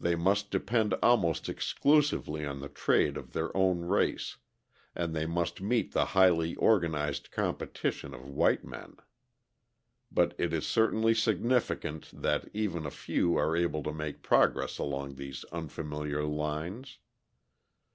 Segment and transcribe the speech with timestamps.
[0.00, 4.38] They must depend almost exclusively on the trade of their own race,
[4.94, 8.96] and they must meet the highly organised competition of white men.
[10.10, 15.16] But it is certainly significant that even a few are able to make progress along
[15.16, 16.96] these unfamiliar lines.